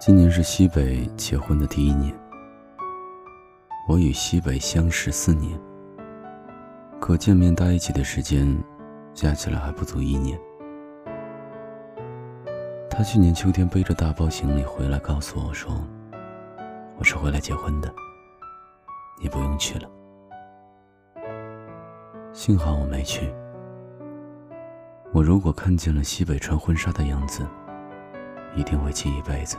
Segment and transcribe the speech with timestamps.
[0.00, 2.14] 今年是西北结婚的第一年，
[3.88, 5.60] 我与西北相识四年，
[7.00, 8.46] 可见面待一起的时间
[9.12, 10.38] 加起来还不足一年。
[12.88, 15.72] 他去年秋天背着大包行李回来，告诉我说
[16.96, 17.92] ：“我是回来结婚的，
[19.20, 19.90] 你不用去了。”
[22.32, 23.34] 幸好我没去。
[25.12, 27.44] 我如果看见了西北穿婚纱的样子，
[28.54, 29.56] 一定会记一辈子。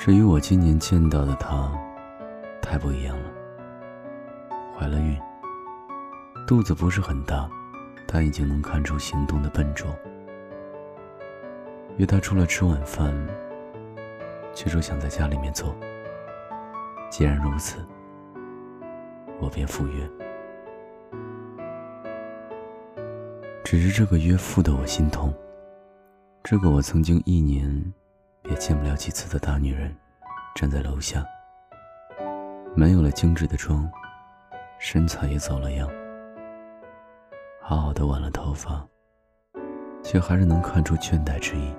[0.00, 1.70] 至于我今年见到的他，
[2.62, 3.30] 太不一样了。
[4.74, 5.14] 怀了孕，
[6.46, 7.46] 肚子不是很大，
[8.08, 9.94] 但已经能看出行动的笨拙。
[11.98, 13.14] 约他出来吃晚饭，
[14.54, 15.76] 却说想在家里面做。
[17.10, 17.76] 既然如此，
[19.38, 20.10] 我便赴约。
[23.62, 25.30] 只是这个约赴的我心痛。
[26.42, 27.92] 这个我曾经一年。
[28.44, 29.94] 也见不了几次的大女人，
[30.54, 31.24] 站在楼下，
[32.74, 33.88] 没有了精致的妆，
[34.78, 35.88] 身材也走了样，
[37.60, 38.84] 好好的挽了头发，
[40.02, 41.74] 却还是能看出倦怠之意。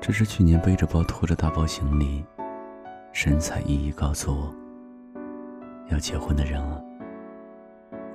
[0.00, 2.24] 这是去年背着包拖着大包行李，
[3.12, 4.54] 神采奕奕告诉我
[5.88, 6.78] 要结婚的人啊。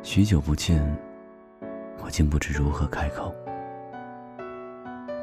[0.03, 0.85] 许久不见，
[2.03, 3.33] 我竟不知如何开口。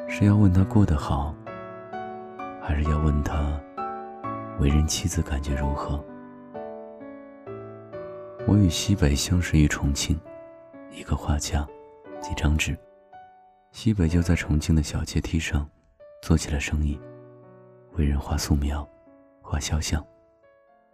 [0.09, 1.35] 是要问他过得好，
[2.63, 3.61] 还是要问他
[4.61, 6.03] 为人妻子感觉如何？
[8.47, 10.19] 我与西北相识于重庆，
[10.93, 11.67] 一个画家，
[12.23, 12.77] 几张纸，
[13.73, 15.69] 西北就在重庆的小阶梯上
[16.23, 16.99] 做起了生意，
[17.95, 18.89] 为人画素描，
[19.43, 20.03] 画肖像，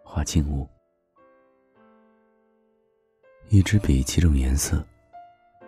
[0.03, 0.67] 画静物。
[3.51, 4.83] 一支笔，几种颜色，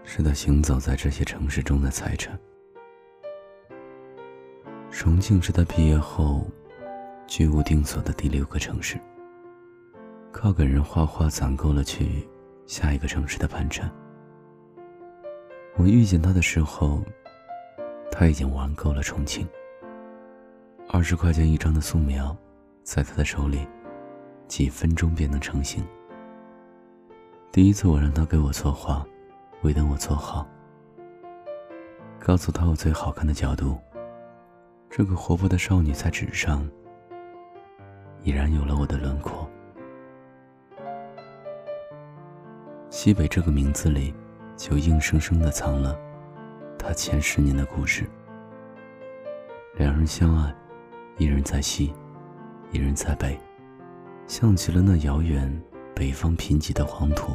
[0.03, 2.37] 是他行走在这些城市中的财产。
[4.97, 6.47] 重庆是他毕业后
[7.27, 8.97] 居无定所的第六个城市。
[10.31, 12.25] 靠给人画画攒够了去
[12.65, 13.91] 下一个城市的盘缠。
[15.77, 17.03] 我遇见他的时候，
[18.09, 19.45] 他已经玩够了重庆。
[20.89, 22.35] 二十块钱一张的素描，
[22.85, 23.67] 在他的手里，
[24.47, 25.85] 几分钟便能成型。
[27.51, 29.05] 第一次我让他给我作画，
[29.63, 30.47] 为等我做好，
[32.21, 33.77] 告诉他我最好看的角度。
[34.97, 36.65] 这个活泼的少女在纸上，
[38.23, 39.51] 已然有了我的轮廓。
[42.91, 44.15] 西北这个名字里，
[44.57, 45.99] 就硬生生的藏了
[46.79, 48.09] 他前十年的故事。
[49.75, 50.55] 两人相爱，
[51.17, 51.93] 一人在西，
[52.71, 53.37] 一人在北，
[54.29, 55.61] 像极了那遥远
[55.93, 57.35] 北方贫瘠的黄土，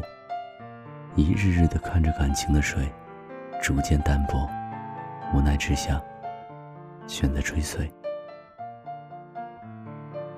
[1.14, 2.90] 一日日的看着感情的水
[3.62, 4.48] 逐渐淡薄，
[5.36, 6.02] 无奈之下。
[7.09, 7.92] 选择追随，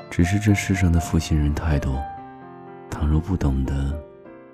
[0.09, 2.01] 只是这世上的负心人太多。
[2.89, 3.93] 倘若不懂得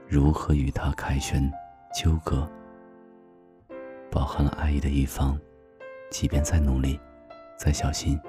[0.07, 1.39] 如何与他凯旋
[1.94, 2.50] 纠葛，
[4.09, 5.39] 饱含了爱意的一方，
[6.09, 7.00] 即便再努力、
[7.56, 8.19] 再小心，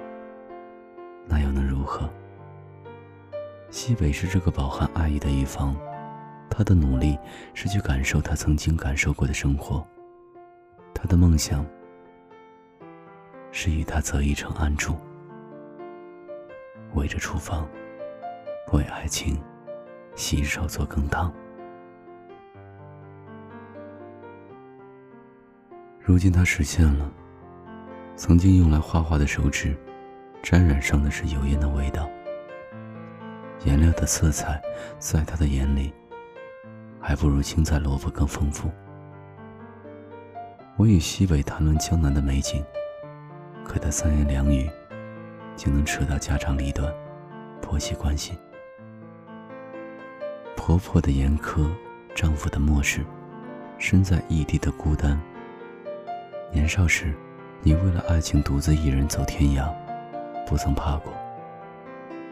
[1.27, 2.07] 那又能如何？
[3.71, 5.75] 西北是这个饱含爱意的一方，
[6.47, 7.17] 他的努力
[7.55, 9.83] 是去感受他曾经感受过的生活，
[10.93, 11.65] 他的梦想。
[13.51, 14.95] 是与他择一城安住，
[16.93, 17.67] 围着厨房，
[18.71, 19.41] 为爱情
[20.15, 21.33] 洗手做羹汤。
[25.99, 27.11] 如今他实现了，
[28.15, 29.75] 曾经用来画画的手指，
[30.41, 32.09] 沾染上的是油烟的味道。
[33.65, 34.61] 颜料的色彩，
[34.99, 35.93] 在他的眼里，
[36.99, 38.71] 还不如青菜萝卜更丰富。
[40.77, 42.63] 我与西北谈论江南的美景。
[43.69, 44.67] 可他三言两语，
[45.55, 46.91] 就能扯到家长里短、
[47.61, 48.35] 婆媳关系。
[50.57, 51.69] 婆婆的严苛，
[52.15, 53.05] 丈夫的漠视，
[53.77, 55.21] 身在异地的孤单。
[56.51, 57.13] 年少时，
[57.61, 59.71] 你为了爱情独自一人走天涯，
[60.47, 61.13] 不曾怕过；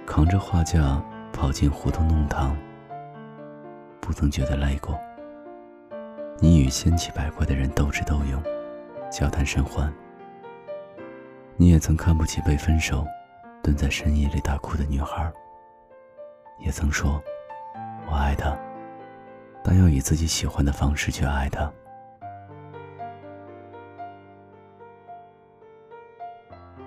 [0.07, 1.00] 扛着画架
[1.31, 2.57] 跑进胡同弄堂，
[4.01, 5.00] 不曾觉得累过。
[6.39, 8.41] 你与千奇百怪的人斗智斗勇，
[9.11, 9.94] 交谈甚欢。
[11.59, 13.04] 你也曾看不起被分手、
[13.63, 15.33] 蹲在深夜里大哭的女孩，
[16.59, 17.19] 也曾说
[18.07, 18.56] ：“我爱他，
[19.63, 21.74] 但要以自己喜欢的方式去爱他。”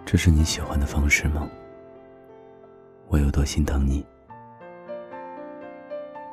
[0.07, 1.49] 这是你喜欢的方式吗？
[3.09, 4.07] 我有多心疼你？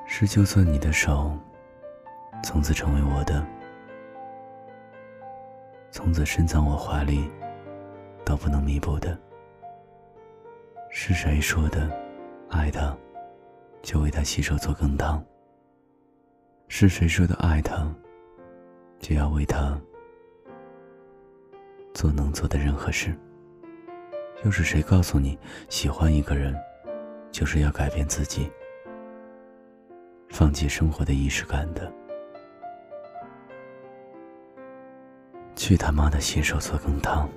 [0.06, 1.36] 是就算你的手
[2.44, 3.44] 从此成为我的，
[5.90, 7.28] 从此深藏我怀里。
[8.28, 9.18] 都不能弥补的。
[10.90, 11.90] 是谁说的？
[12.50, 12.94] 爱他，
[13.82, 15.24] 就为他洗手做羹汤。
[16.68, 17.34] 是谁说的？
[17.36, 17.90] 爱他，
[19.00, 19.80] 就要为他
[21.94, 23.18] 做能做的任何事。
[24.44, 25.40] 又是谁告诉你，
[25.70, 26.54] 喜欢一个人，
[27.32, 28.52] 就是要改变自己，
[30.28, 31.90] 放弃生活的仪式感的？
[35.56, 37.30] 去他妈的洗手做羹汤！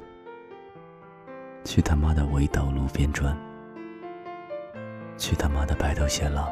[1.71, 3.33] 去他妈的围斗路边转！
[5.17, 6.51] 去他妈的白头偕老！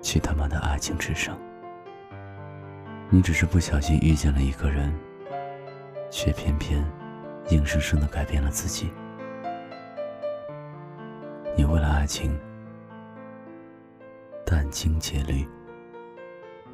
[0.00, 1.36] 去他妈的爱情至上！
[3.08, 4.96] 你只是不小心遇见了一个人，
[6.08, 6.88] 却偏偏
[7.48, 8.92] 硬生生的改变了自己。
[11.56, 12.38] 你为了爱情
[14.46, 15.44] 殚精竭虑，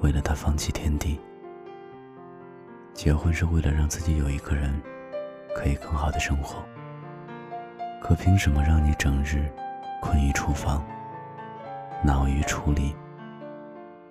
[0.01, 1.19] 为了他放弃天地。
[2.93, 4.79] 结婚是为了让自己有一个人
[5.57, 6.63] 可以更好的生活，
[7.99, 9.51] 可凭什么让你整日
[10.03, 10.85] 困于厨房，
[12.05, 12.95] 恼于处理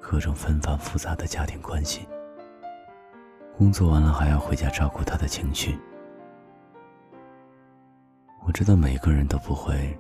[0.01, 2.07] 各种纷繁复杂的家庭关系？
[3.55, 5.77] 工作完了还要回家照顾他的情绪。
[8.43, 9.95] 我知道每个人都不会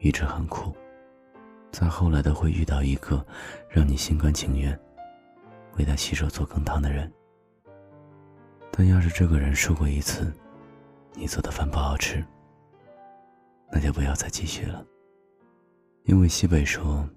[0.00, 0.76] 一直很苦，
[1.72, 3.24] 再后来都会遇到一个
[3.70, 4.78] 让你心甘情愿
[5.78, 7.10] 为他洗手做羹汤的人。
[8.70, 10.30] 但要是这个人输过一次，
[11.14, 12.24] 你做的饭不好吃，
[13.70, 14.84] 那就不要再继续了。
[16.04, 17.08] 因为西北说，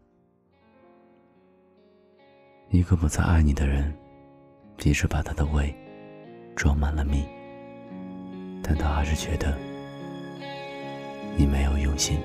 [2.69, 3.95] 一个不再爱你的人，
[4.77, 5.73] 即使把他的胃
[6.55, 7.25] 装满了米，
[8.61, 9.57] 但他还是觉得
[11.37, 12.19] 你没有用心。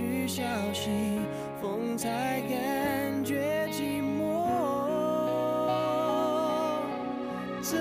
[0.00, 0.42] 去消
[0.72, 0.88] 息，
[1.60, 4.46] 风才感觉寂寞。
[7.60, 7.76] 这